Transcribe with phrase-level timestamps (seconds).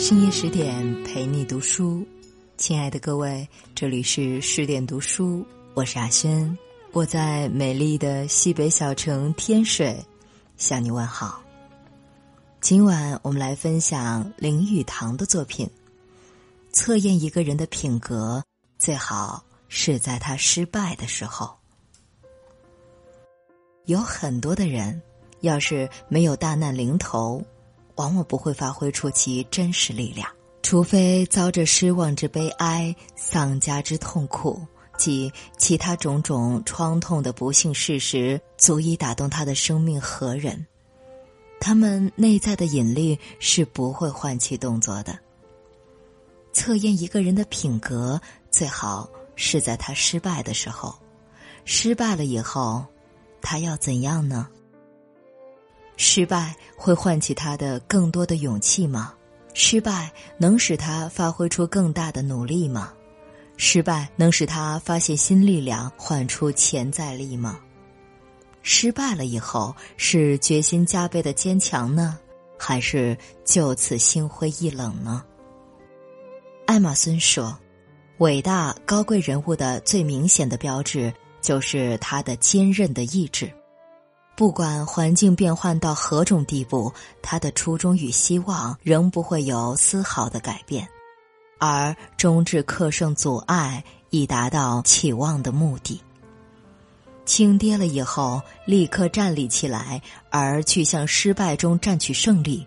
[0.00, 2.06] 深夜十点陪你读书，
[2.56, 5.44] 亲爱的各位，这里是十点读书，
[5.74, 6.56] 我是阿轩，
[6.92, 10.02] 我在美丽的西北小城天水
[10.56, 11.42] 向你问好。
[12.60, 15.68] 今晚我们来分享林语堂的作品。
[16.72, 18.42] 测验一个人的品格，
[18.78, 21.58] 最好是在他失败的时候。
[23.86, 25.02] 有很多的人，
[25.40, 27.42] 要是没有大难临头，
[27.98, 30.28] 往往不会发挥出其真实力量，
[30.62, 34.60] 除非遭着失望之悲哀、丧家之痛苦
[34.96, 40.66] 及其他种种创痛的不幸事实，足以打动他的生命和人。
[41.60, 45.18] 他们内在的引力是不会唤起动作的。
[46.52, 50.94] 测验一个人的品格，最好是在他失败的时候。
[51.64, 52.84] 失败了以后，
[53.42, 54.48] 他要怎样呢？
[55.98, 59.12] 失败会唤起他的更多的勇气吗？
[59.52, 62.92] 失败能使他发挥出更大的努力吗？
[63.56, 67.58] 失败能使他发现新力量，唤出潜在力吗？
[68.62, 72.16] 失败了以后，是决心加倍的坚强呢，
[72.56, 75.24] 还是就此心灰意冷呢？
[76.66, 77.58] 艾玛森说
[78.18, 83.50] ：“伟大高贵人物的最明显的标志，就是他的坚韧的意志。
[84.38, 90.88] 不管环境变换到何种地步，他的初衷与希望仍不会有丝毫的改变，
[91.58, 96.00] 而终至克胜阻碍，以达到期望的目的。
[97.26, 100.00] 轻跌了以后，立刻站立起来，
[100.30, 102.64] 而去向失败中占取胜利。”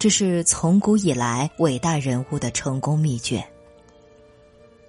[0.00, 3.46] 这是从古以来伟大人物的成功秘诀。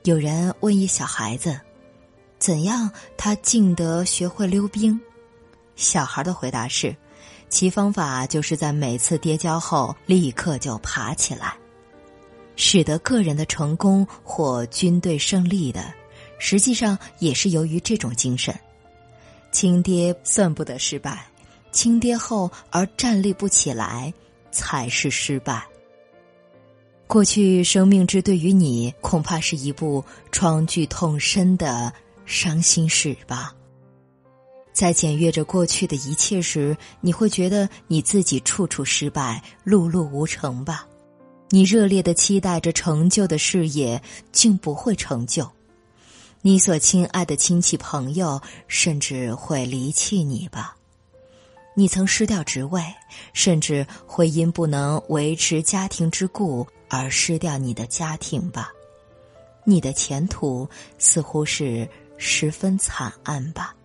[0.06, 1.60] 有人问一小孩子
[2.40, 4.98] ：“怎样他竟得学会溜冰？”
[5.76, 6.96] 小孩的回答是
[7.50, 11.56] ：“其方法就是在每次跌跤后立刻就爬起来。”
[12.56, 15.94] 使得个人的成功或军队胜利的，
[16.38, 18.54] 实际上也是由于这种精神。
[19.52, 21.26] 轻跌算不得失败，
[21.72, 24.14] 轻跌后而站立不起来。
[24.56, 25.66] 才是失败。
[27.08, 31.92] 过去生命之对于你，恐怕是一部创剧痛深的
[32.24, 33.56] 伤心史吧。
[34.74, 40.86] 在检阅着过去的一切时，你会觉得你自己处处失败，碌碌无成吧？
[41.50, 44.02] 你热烈的期待着成就的事业，
[44.32, 45.48] 竟不会成就。
[46.42, 50.76] 你所亲爱的亲戚朋友，甚至会离弃你吧？
[51.76, 52.84] 你曾失掉职位，
[53.34, 58.72] 甚至会因不能维持家庭之故而失掉你的家庭吧？
[59.64, 60.68] 你的前途
[60.98, 63.76] 似乎是十分惨暗吧？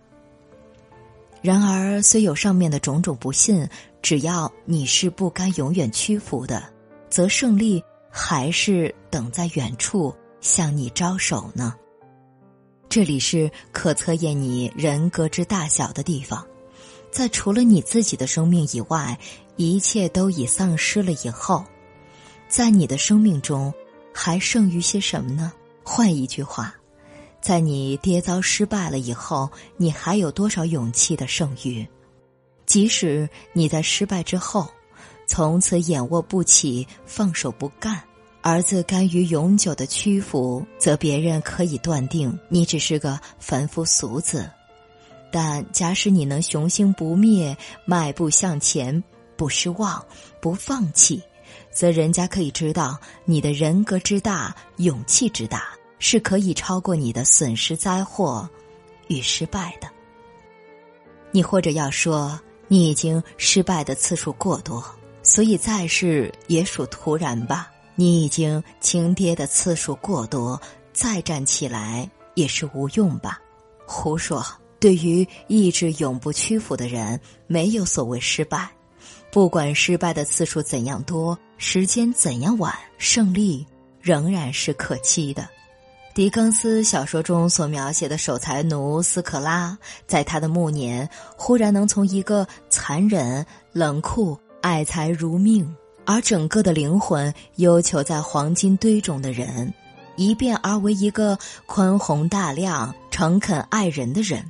[1.41, 3.67] 然而，虽有上面的种种不幸，
[4.01, 6.63] 只要你是不甘永远屈服的，
[7.09, 11.75] 则胜利还是等在远处向你招手呢。
[12.89, 16.45] 这里是可测验你人格之大小的地方。
[17.11, 19.17] 在除了你自己的生命以外，
[19.55, 21.63] 一切都已丧失了以后，
[22.47, 23.73] 在你的生命中
[24.13, 25.51] 还剩余些什么呢？
[25.83, 26.75] 换一句话，
[27.41, 31.87] 在你跌遭失败了以后，你还有多少勇气的剩余？
[32.65, 34.67] 即使你在失败之后，
[35.25, 37.99] 从此眼卧不起、放手不干，
[38.41, 44.49] 儿子甘于永久的屈服，则别人可以断定你只是个凡夫俗子。
[45.31, 49.03] 但假使你能雄心不灭，迈步向前，
[49.37, 50.03] 不失望，
[50.41, 51.21] 不放弃，
[51.71, 58.49] 则人家可以知道你的人格之大，勇气之大，是可以超过你的损失、灾祸
[59.07, 59.87] 与失败的。
[61.31, 64.83] 你或者要说，你已经失败的次数过多，
[65.21, 67.71] 所以再试也属突然吧。
[67.95, 70.59] 你已经轻跌的次数过多，
[70.93, 73.39] 再站起来也是无用吧。
[73.85, 74.43] 胡说。
[74.81, 78.69] 对于意志永不屈服的人，没有所谓失败。
[79.29, 83.67] 不管失败的次数怎样多，时间怎样晚，胜利
[83.99, 85.49] 仍然是可期的。
[86.13, 89.77] 狄更斯小说中所描写的守财奴斯可拉，
[90.07, 91.07] 在他的暮年，
[91.37, 95.73] 忽然能从一个残忍、冷酷、爱财如命，
[96.05, 99.71] 而整个的灵魂忧求在黄金堆中的人，
[100.17, 104.43] 一变而为一个宽宏大量、诚恳爱人的人。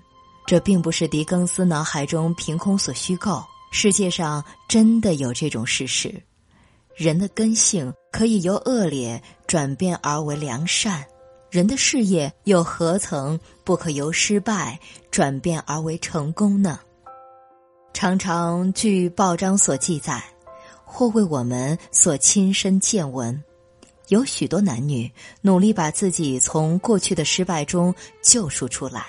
[0.48, 6.24] 这并不是狄更斯脑海中凭空所虚构，世界上真的有这种事实。
[6.96, 11.06] 人的根性可以由恶劣转变而为良善，
[11.50, 14.80] 人的事业又何曾不可由失败
[15.10, 16.80] 转变而为成功呢？
[17.92, 20.24] 常常据报章所记载，
[20.86, 23.44] 或为我们所亲身见闻。
[24.10, 25.12] 有许多男女
[25.42, 29.08] 努力把自己从过去的失败中救赎出来，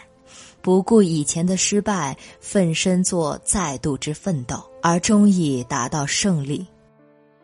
[0.63, 6.67] 不顾以前的失败，奋身做再度之奋斗，而终以达到胜利。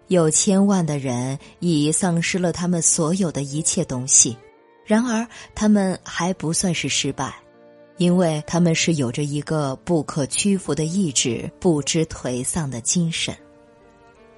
[0.09, 4.37] 有千万的人已丧失了他们所有的一切东西，
[4.87, 7.35] 然而他们还不算是失败，
[7.97, 13.37] 因为他们是有着一个不可屈服的意志，不知颓丧的精神。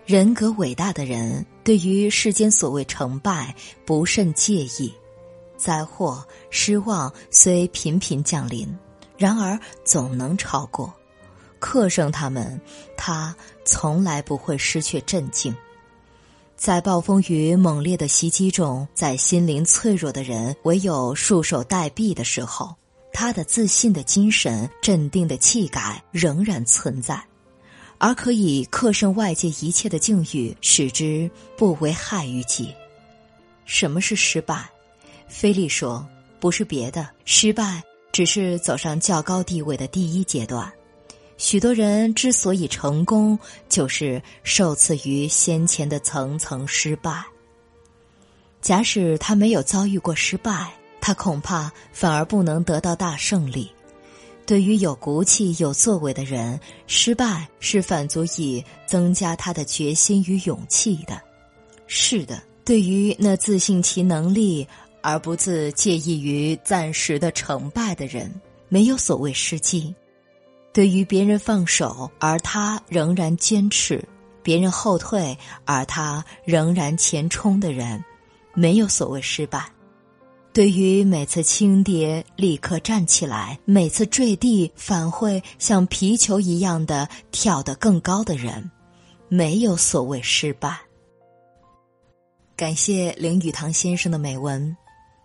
[0.07, 3.55] 人格伟大的人，对于世间所谓成败
[3.85, 4.91] 不甚介意，
[5.59, 8.75] 灾祸失望虽频频降临，
[9.19, 10.91] 然而总能超过，
[11.59, 12.59] 克胜他们，
[12.97, 13.37] 他
[13.67, 15.55] 从来不会失去镇静。
[16.59, 22.75] 在暴风雨猛烈的袭击中，在心灵脆弱的人唯有束手待毙的时候，
[23.13, 27.23] 他的自信的精神、镇定的气概仍然存在。
[27.99, 32.75] 而可以克胜外界一切的境遇，使之不为害于己。
[33.65, 34.69] 什么是失败？
[35.29, 36.05] 菲利说
[36.41, 40.73] ：“不是别的，失败只是走上较高地位的第一阶段。
[41.39, 43.39] 许多人之所以成功，
[43.69, 47.25] 就是受赐于先前的层层失败。
[48.61, 50.71] 假使他没有遭遇过失败，
[51.01, 53.71] 他恐怕反而不能得到大胜利。”
[54.45, 61.21] 对于有骨气、有作为的人，失败是反足以增加他的决心与勇气的。
[61.87, 64.67] 是的，对于那自信其能力
[65.03, 68.35] 而不自介意于暂时的成败的人，
[68.71, 69.95] 没有所谓失机；
[70.73, 74.07] 对于别人放手而他仍然坚持，
[74.43, 78.05] 别人后退而他仍然前冲的人，
[78.55, 79.65] 没有所谓失败。
[80.53, 88.71] 对于每次轻跌立刻站起来，每次坠地反会像皮球一样的跳得更高的人，
[89.29, 90.77] 没有所谓失败。
[92.57, 94.77] 感谢林语堂先生的美文。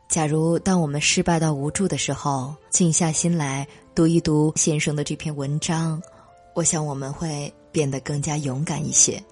[0.07, 6.01] 假如当我们失败到无助的时候，静下心来读一读先生的这篇文章，
[6.56, 9.24] 我想我们会变得更加勇敢一些。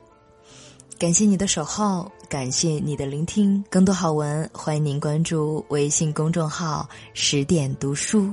[0.99, 3.63] 感谢你的守候，感谢你的聆听。
[3.71, 8.31] 更多好文，欢迎您关注微信公众号“十点读书”。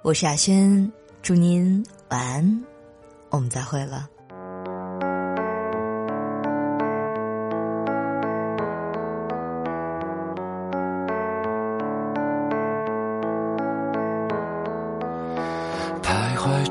[0.00, 0.90] 我是亚轩，
[1.20, 2.64] 祝您晚安，
[3.28, 4.08] 我们再会了。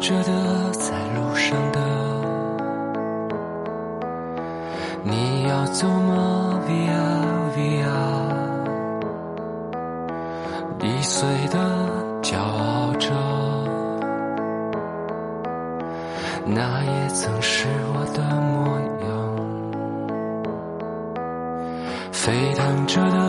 [0.09, 1.79] 着的，在路上的。
[5.03, 6.97] 你要走吗？Via
[7.55, 7.85] Via，
[10.81, 11.59] 易碎的
[12.23, 13.11] 骄傲着，
[16.43, 19.07] 那也曾是我的模样。
[22.11, 23.28] 沸腾着的，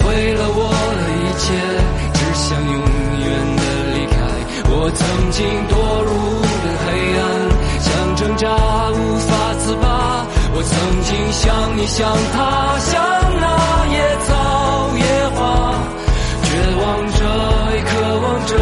[0.00, 0.60] 毁了我
[0.98, 1.44] 的一切，
[2.14, 2.78] 只想永
[3.20, 3.62] 远的
[3.94, 4.16] 离开。
[4.70, 5.72] 我曾经堕
[6.08, 6.10] 入
[6.62, 7.20] 的黑暗，
[7.80, 8.44] 想挣扎
[8.90, 9.84] 无法自拔。
[10.54, 10.72] 我曾
[11.02, 12.00] 经像你，像
[12.32, 12.92] 他，像
[13.40, 13.46] 那
[13.88, 13.96] 野
[14.26, 14.30] 草
[14.96, 15.02] 野
[15.36, 15.40] 花，
[16.44, 16.48] 绝
[16.82, 17.18] 望着，
[17.74, 18.52] 也渴望着，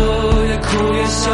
[0.47, 1.29] 也哭也笑，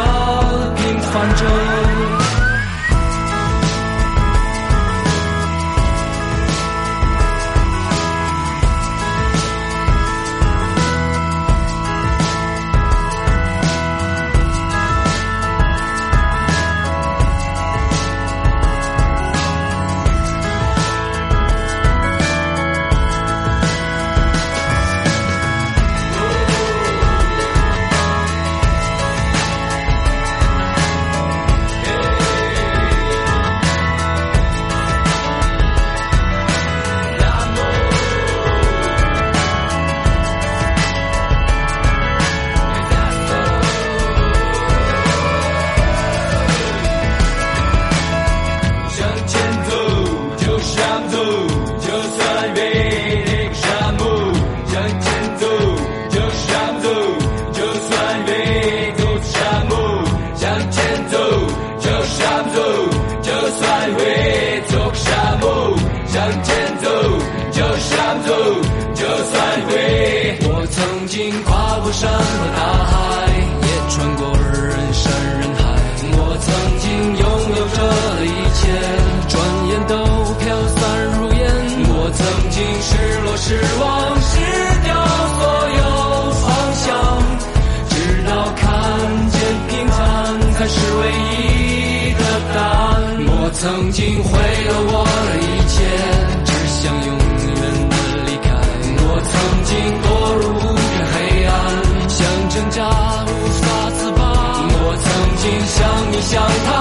[106.29, 106.76] 想他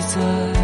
[0.00, 0.55] 在